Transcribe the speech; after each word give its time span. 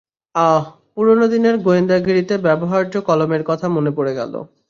অহ, 0.35 0.63
পুরানো 0.93 1.25
দিনের 1.27 1.55
গোয়েন্দাগিরিতে 1.57 2.35
ব্যবহার্য 2.37 2.93
কলমের 3.01 3.43
কথা 3.43 3.67
মনে 3.67 3.91
পড়ে 3.91 4.13
গেল। 4.15 4.33